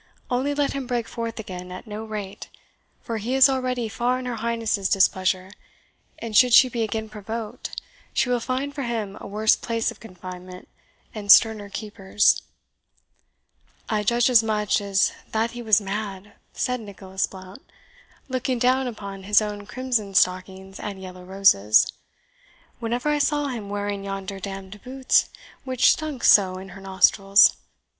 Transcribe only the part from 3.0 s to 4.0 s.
for he is already